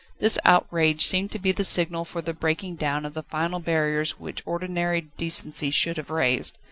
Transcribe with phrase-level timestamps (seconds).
[0.17, 4.19] This outrage seemed to be the signal for the breaking down of the final barriers
[4.19, 6.57] which ordinary decency should have raised.